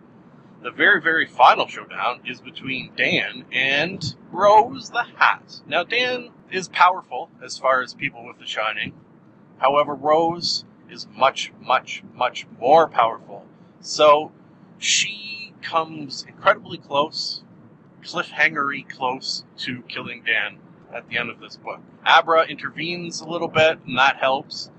The 0.63 0.71
very, 0.71 1.03
very 1.03 1.27
final 1.27 1.69
showdown 1.69 2.23
is 2.25 2.41
between 2.41 2.93
Dan 2.97 3.45
and 3.53 4.17
Rose 4.33 4.89
the 4.89 5.05
Hat. 5.17 5.61
Now, 5.67 5.85
Dan 5.85 6.31
is 6.51 6.69
powerful 6.69 7.31
as 7.45 7.59
far 7.59 7.83
as 7.83 7.93
people 7.93 8.27
with 8.27 8.39
the 8.39 8.47
Shining. 8.47 8.95
However, 9.59 9.95
Rose 9.95 10.65
is 10.91 11.07
much, 11.17 11.53
much, 11.61 12.03
much 12.15 12.47
more 12.61 12.89
powerful. 12.89 13.45
So 13.81 14.33
she 14.79 15.55
comes 15.63 16.25
incredibly 16.29 16.79
close, 16.79 17.43
cliffhangery 18.03 18.89
close 18.89 19.45
to 19.59 19.83
killing 19.83 20.23
Dan 20.25 20.59
at 20.95 21.09
the 21.09 21.19
end 21.19 21.31
of 21.31 21.41
this 21.41 21.57
book. 21.57 21.81
Abra 22.05 22.47
intervenes 22.47 23.21
a 23.21 23.29
little 23.29 23.49
bit, 23.49 23.81
and 23.87 23.99
that 23.99 24.17
helps, 24.17 24.71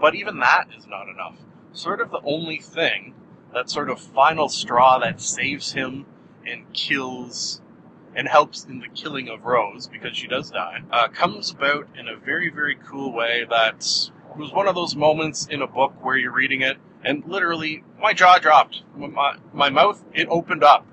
but 0.00 0.14
even 0.14 0.38
that 0.38 0.68
is 0.76 0.86
not 0.86 1.08
enough. 1.08 1.36
Sort 1.72 2.00
of 2.00 2.10
the 2.10 2.20
only 2.24 2.58
thing, 2.58 3.14
that 3.52 3.70
sort 3.70 3.90
of 3.90 4.00
final 4.00 4.48
straw 4.48 4.98
that 4.98 5.20
saves 5.20 5.72
him 5.72 6.06
and 6.46 6.72
kills 6.72 7.60
and 8.14 8.28
helps 8.28 8.64
in 8.64 8.78
the 8.78 8.88
killing 8.88 9.28
of 9.28 9.44
Rose, 9.44 9.88
because 9.88 10.16
she 10.16 10.26
does 10.26 10.50
die, 10.50 10.82
uh, 10.90 11.08
comes 11.08 11.50
about 11.50 11.86
in 11.98 12.08
a 12.08 12.16
very, 12.16 12.48
very 12.48 12.76
cool 12.76 13.12
way 13.12 13.44
that 14.36 14.42
was 14.42 14.52
one 14.52 14.68
of 14.68 14.74
those 14.74 14.94
moments 14.94 15.46
in 15.46 15.62
a 15.62 15.66
book 15.66 15.94
where 16.04 16.16
you're 16.16 16.32
reading 16.32 16.60
it 16.60 16.76
and 17.02 17.24
literally 17.26 17.82
my 18.00 18.12
jaw 18.12 18.38
dropped. 18.38 18.82
My, 18.94 19.36
my 19.54 19.70
mouth 19.70 20.04
it 20.12 20.28
opened 20.28 20.62
up, 20.62 20.86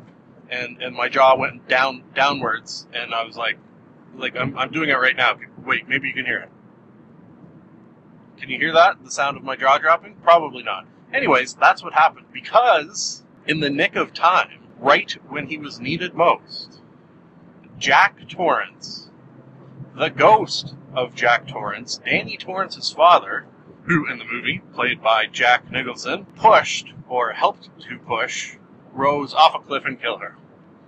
and 0.50 0.82
and 0.82 0.96
my 0.96 1.10
jaw 1.10 1.36
went 1.36 1.68
down 1.68 2.04
downwards, 2.16 2.88
and 2.94 3.14
I 3.14 3.24
was 3.26 3.36
like, 3.36 3.58
like 4.16 4.38
I'm 4.38 4.58
I'm 4.58 4.72
doing 4.72 4.90
it 4.90 4.94
right 4.94 5.16
now. 5.16 5.38
Wait, 5.66 5.90
maybe 5.90 6.08
you 6.08 6.14
can 6.14 6.26
hear 6.26 6.40
it. 6.40 6.50
Can 8.40 8.50
you 8.50 8.58
hear 8.58 8.74
that? 8.74 9.04
The 9.04 9.12
sound 9.12 9.36
of 9.36 9.44
my 9.44 9.56
jaw 9.56 9.78
dropping? 9.78 10.16
Probably 10.24 10.64
not. 10.64 10.86
Anyways, 11.14 11.56
that's 11.56 11.84
what 11.84 11.94
happened 11.94 12.28
because 12.32 13.24
in 13.46 13.60
the 13.60 13.70
nick 13.70 13.96
of 13.96 14.14
time, 14.14 14.60
right 14.80 15.12
when 15.28 15.48
he 15.48 15.58
was 15.58 15.82
needed 15.82 16.14
most, 16.14 16.82
Jack 17.78 18.28
Torrance, 18.30 19.10
the 19.96 20.10
ghost 20.10 20.76
of 20.94 21.16
Jack 21.16 21.48
Torrance, 21.48 22.00
Danny 22.04 22.38
Torrance's 22.38 22.92
father, 22.92 23.46
who 23.86 24.10
in 24.10 24.18
the 24.18 24.26
movie, 24.26 24.62
played 24.74 25.02
by 25.02 25.26
Jack 25.26 25.70
Nicholson, 25.72 26.26
pushed, 26.36 26.94
or 27.08 27.32
helped 27.32 27.70
to 27.82 28.00
push, 28.00 28.56
Rose 28.94 29.34
off 29.34 29.56
a 29.56 29.60
cliff 29.60 29.86
and 29.86 30.00
kill 30.00 30.20
her. 30.20 30.38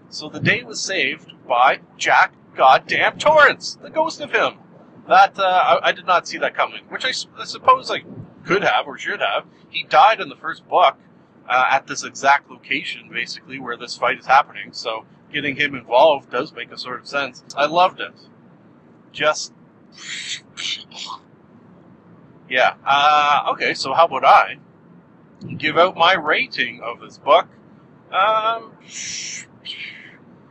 So 0.10 0.30
the 0.30 0.40
day 0.40 0.64
was 0.64 0.80
saved 0.80 1.32
by 1.48 1.80
Jack 1.98 2.34
goddamn 2.56 3.18
Torrance, 3.18 3.80
the 3.82 3.90
ghost 3.90 4.22
of 4.22 4.32
him. 4.32 4.60
That, 5.08 5.38
uh, 5.40 5.80
I, 5.82 5.90
I, 5.90 5.92
did 5.92 6.06
not 6.06 6.28
see 6.28 6.38
that 6.38 6.56
coming, 6.56 6.84
which 6.90 7.04
I, 7.04 7.10
I, 7.40 7.46
suppose 7.46 7.92
I 7.92 8.04
could 8.44 8.64
have 8.64 8.88
or 8.88 8.98
should 8.98 9.22
have. 9.22 9.46
He 9.70 9.84
died 9.84 10.22
in 10.22 10.30
the 10.30 10.36
first 10.36 10.68
book 10.68 10.98
uh, 11.50 11.66
at 11.72 11.88
this 11.88 12.04
exact 12.04 12.50
location, 12.50 13.10
basically, 13.12 13.60
where 13.60 13.78
this 13.78 13.98
fight 13.98 14.20
is 14.20 14.26
happening, 14.26 14.72
so 14.72 15.06
getting 15.32 15.56
him 15.56 15.76
involved 15.76 16.32
does 16.32 16.54
make 16.54 16.72
a 16.72 16.78
sort 16.78 17.00
of 17.00 17.08
sense. 17.08 17.44
I 17.56 17.66
loved 17.66 18.00
it. 18.00 18.14
Just 19.16 19.54
yeah. 22.50 22.74
Uh, 22.86 23.52
okay, 23.54 23.74
so 23.74 23.94
how 23.94 24.06
about 24.06 24.26
I 24.26 24.58
give 25.58 25.78
out 25.78 25.96
my 25.96 26.14
rating 26.16 26.82
of 26.82 27.00
this 27.00 27.18
book? 27.18 27.48
Um, 28.12 28.74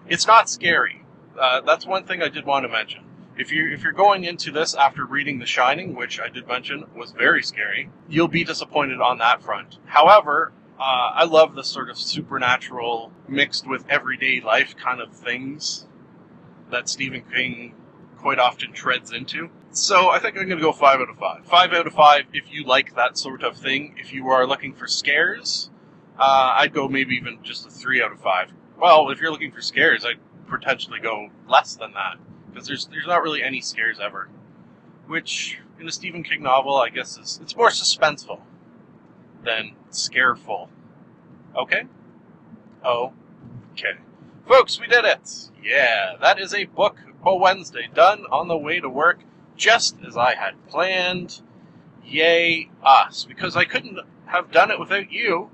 it's 0.09 0.27
not 0.27 0.48
scary. 0.48 1.03
Uh, 1.38 1.61
that's 1.61 1.87
one 1.87 2.05
thing 2.05 2.22
I 2.22 2.29
did 2.29 2.46
want 2.46 2.64
to 2.64 2.70
mention. 2.70 3.05
If 3.37 3.53
you 3.53 3.70
if 3.70 3.83
you're 3.83 3.92
going 3.92 4.24
into 4.24 4.50
this 4.50 4.74
after 4.74 5.05
reading 5.05 5.40
The 5.40 5.46
Shining, 5.46 5.94
which 5.94 6.18
I 6.18 6.31
did 6.31 6.48
mention 6.48 6.85
was 6.96 7.12
very 7.12 7.42
scary, 7.42 7.90
you'll 8.09 8.29
be 8.29 8.44
disappointed 8.44 9.03
on 9.03 9.18
that 9.18 9.42
front. 9.42 9.79
However, 9.85 10.53
uh, 10.79 11.11
I 11.14 11.24
love 11.24 11.55
the 11.55 11.64
sort 11.64 11.90
of 11.90 11.98
supernatural 11.98 13.12
mixed 13.29 13.68
with 13.68 13.85
everyday 13.90 14.40
life 14.40 14.74
kind 14.74 15.03
of 15.03 15.12
things 15.12 15.87
that 16.70 16.88
Stephen 16.88 17.24
King 17.31 17.74
quite 18.25 18.39
often 18.39 18.73
treads 18.73 19.13
into. 19.13 19.51
So 19.71 20.09
I 20.09 20.19
think 20.19 20.35
I'm 20.39 20.49
going 20.49 20.59
to 20.59 20.65
go 20.65 20.73
five 20.73 20.99
out 20.99 21.11
of 21.11 21.19
five. 21.19 21.45
Five 21.45 21.75
out 21.75 21.87
of 21.87 21.93
five 21.93 22.25
if 22.33 22.51
you 22.51 22.65
like 22.65 22.95
that 22.95 23.19
sort 23.19 23.43
of 23.43 23.55
thing. 23.55 23.97
If 23.99 24.15
you 24.15 24.29
are 24.29 24.47
looking 24.47 24.73
for 24.73 24.87
scares, 24.87 25.69
uh, 26.19 26.55
I'd 26.57 26.73
go 26.73 26.89
maybe 26.89 27.17
even 27.17 27.41
just 27.43 27.67
a 27.67 27.71
three 27.71 28.03
out 28.03 28.13
of 28.13 28.21
five. 28.21 28.51
Well, 28.81 29.11
if 29.11 29.21
you're 29.21 29.31
looking 29.31 29.53
for 29.53 29.61
scares, 29.61 30.07
I'd 30.07 30.21
potentially 30.49 31.01
go 31.01 31.29
less 31.47 31.77
than 31.77 31.93
that 31.93 32.17
because 32.51 32.67
there's 32.67 32.87
there's 32.87 33.07
not 33.07 33.23
really 33.23 33.43
any 33.43 33.61
scares 33.61 33.99
ever. 34.01 34.31
Which 35.07 35.59
in 35.79 35.87
a 35.87 35.93
Stephen 35.93 36.23
King 36.23 36.43
novel, 36.43 36.77
I 36.77 36.89
guess 36.89 37.19
is 37.19 37.39
it's 37.43 37.55
more 37.55 37.69
suspenseful 37.69 38.41
than 39.45 39.73
scareful. 39.91 40.71
Okay. 41.55 41.83
Oh. 42.83 43.13
Okay. 43.73 43.99
Folks, 44.47 44.81
we 44.81 44.87
did 44.87 45.05
it! 45.05 45.51
Yeah, 45.63 46.15
that 46.23 46.39
is 46.39 46.55
a 46.55 46.65
book 46.65 46.97
a 47.27 47.35
Wednesday 47.35 47.89
done 47.93 48.25
on 48.31 48.49
the 48.49 48.57
way 48.57 48.81
to 48.81 48.89
work 48.89 49.21
just 49.57 49.97
as 50.07 50.17
I 50.17 50.35
had 50.35 50.55
planned. 50.69 51.41
Yay, 52.05 52.71
us. 52.83 53.25
Because 53.25 53.57
I 53.57 53.65
couldn't 53.65 53.99
have 54.27 54.51
done 54.51 54.71
it 54.71 54.79
without 54.81 55.11
you, 55.11 55.51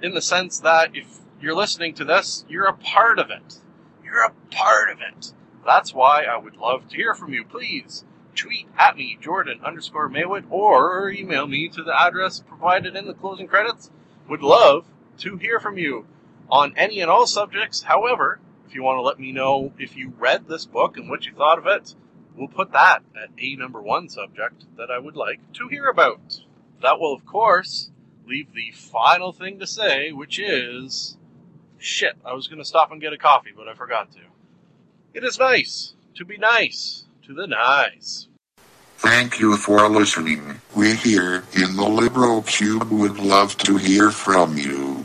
in 0.00 0.14
the 0.14 0.22
sense 0.22 0.58
that 0.60 0.96
if 0.96 1.18
you're 1.40 1.54
listening 1.54 1.94
to 1.94 2.04
this, 2.04 2.44
you're 2.48 2.66
a 2.66 2.72
part 2.72 3.18
of 3.18 3.30
it. 3.30 3.58
You're 4.04 4.24
a 4.24 4.32
part 4.50 4.90
of 4.90 4.98
it. 5.00 5.32
That's 5.64 5.94
why 5.94 6.24
I 6.24 6.36
would 6.36 6.56
love 6.56 6.88
to 6.88 6.96
hear 6.96 7.14
from 7.14 7.32
you. 7.32 7.44
Please 7.44 8.04
tweet 8.34 8.66
at 8.78 8.96
me, 8.96 9.16
Jordan 9.20 9.60
underscore 9.64 10.08
Maywood, 10.08 10.46
or 10.50 11.10
email 11.10 11.46
me 11.46 11.68
to 11.68 11.82
the 11.82 11.98
address 11.98 12.40
provided 12.40 12.96
in 12.96 13.06
the 13.06 13.14
closing 13.14 13.46
credits. 13.46 13.90
Would 14.28 14.42
love 14.42 14.86
to 15.18 15.36
hear 15.36 15.60
from 15.60 15.78
you 15.78 16.06
on 16.50 16.74
any 16.76 17.00
and 17.00 17.10
all 17.10 17.26
subjects. 17.26 17.82
However, 17.82 18.40
if 18.72 18.76
you 18.76 18.82
want 18.82 18.96
to 18.96 19.02
let 19.02 19.20
me 19.20 19.32
know 19.32 19.70
if 19.78 19.98
you 19.98 20.14
read 20.18 20.48
this 20.48 20.64
book 20.64 20.96
and 20.96 21.10
what 21.10 21.26
you 21.26 21.34
thought 21.34 21.58
of 21.58 21.66
it, 21.66 21.94
we'll 22.34 22.48
put 22.48 22.72
that 22.72 23.00
at 23.14 23.28
a 23.38 23.54
number 23.56 23.82
one 23.82 24.08
subject 24.08 24.64
that 24.78 24.90
I 24.90 24.98
would 24.98 25.14
like 25.14 25.40
to 25.52 25.68
hear 25.68 25.88
about. 25.88 26.40
That 26.80 26.98
will, 26.98 27.12
of 27.12 27.26
course, 27.26 27.90
leave 28.26 28.54
the 28.54 28.70
final 28.70 29.30
thing 29.30 29.58
to 29.58 29.66
say, 29.66 30.10
which 30.10 30.38
is 30.38 31.18
shit, 31.76 32.14
I 32.24 32.32
was 32.32 32.48
going 32.48 32.60
to 32.60 32.64
stop 32.64 32.90
and 32.90 32.98
get 32.98 33.12
a 33.12 33.18
coffee, 33.18 33.50
but 33.54 33.68
I 33.68 33.74
forgot 33.74 34.10
to. 34.12 34.20
It 35.12 35.22
is 35.22 35.38
nice 35.38 35.92
to 36.14 36.24
be 36.24 36.38
nice 36.38 37.04
to 37.26 37.34
the 37.34 37.46
nice. 37.46 38.28
Thank 38.96 39.38
you 39.38 39.58
for 39.58 39.86
listening. 39.86 40.62
We 40.74 40.94
here 40.94 41.44
in 41.52 41.76
the 41.76 41.86
Libro 41.86 42.40
Cube 42.40 42.90
would 42.90 43.18
love 43.18 43.54
to 43.58 43.76
hear 43.76 44.10
from 44.10 44.56
you. 44.56 45.04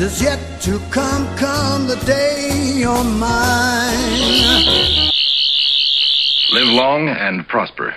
is 0.00 0.22
yet 0.22 0.38
to 0.62 0.78
come, 0.90 1.26
come 1.36 1.86
the 1.86 1.96
day 2.06 2.48
oh 2.52 2.78
you're 2.78 3.04
mine. 3.04 5.10
Live 6.52 6.68
long 6.68 7.08
and 7.08 7.46
prosper. 7.46 7.94